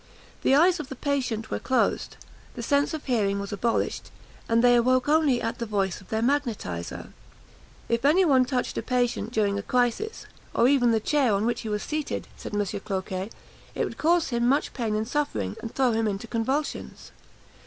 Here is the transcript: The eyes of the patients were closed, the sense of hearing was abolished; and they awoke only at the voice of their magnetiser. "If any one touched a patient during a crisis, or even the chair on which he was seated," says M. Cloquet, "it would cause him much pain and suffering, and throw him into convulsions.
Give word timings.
The 0.41 0.55
eyes 0.55 0.79
of 0.79 0.89
the 0.89 0.95
patients 0.95 1.51
were 1.51 1.59
closed, 1.59 2.17
the 2.55 2.63
sense 2.63 2.95
of 2.95 3.05
hearing 3.05 3.39
was 3.39 3.53
abolished; 3.53 4.09
and 4.49 4.63
they 4.63 4.75
awoke 4.75 5.07
only 5.07 5.39
at 5.39 5.59
the 5.59 5.67
voice 5.67 6.01
of 6.01 6.09
their 6.09 6.23
magnetiser. 6.23 7.13
"If 7.87 8.03
any 8.03 8.25
one 8.25 8.45
touched 8.45 8.75
a 8.79 8.81
patient 8.81 9.31
during 9.31 9.59
a 9.59 9.61
crisis, 9.61 10.25
or 10.55 10.67
even 10.67 10.89
the 10.89 10.99
chair 10.99 11.31
on 11.35 11.45
which 11.45 11.61
he 11.61 11.69
was 11.69 11.83
seated," 11.83 12.27
says 12.35 12.51
M. 12.51 12.79
Cloquet, 12.79 13.29
"it 13.75 13.83
would 13.85 13.99
cause 13.99 14.29
him 14.29 14.47
much 14.49 14.73
pain 14.73 14.95
and 14.95 15.07
suffering, 15.07 15.55
and 15.61 15.71
throw 15.75 15.91
him 15.91 16.07
into 16.07 16.25
convulsions. 16.25 17.11